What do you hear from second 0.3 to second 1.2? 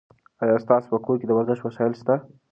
ایا ستاسو په کور